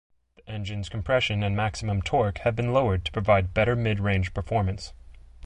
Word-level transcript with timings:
The 0.35 0.49
engine's 0.49 0.89
compression 0.89 1.43
and 1.43 1.55
maximum 1.55 2.01
torque 2.01 2.39
have 2.39 2.55
been 2.55 2.73
lowered 2.73 3.05
to 3.05 3.11
provide 3.11 3.53
better 3.53 3.75
midrange 3.75 4.33
performance. 4.33 4.93